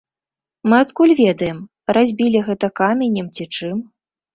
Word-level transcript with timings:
Мы 0.71 0.75
адкуль 0.85 1.13
ведаем, 1.21 1.59
разбілі 1.97 2.45
гэта 2.51 2.75
каменем 2.85 3.33
ці 3.37 3.53
чым? 3.57 3.77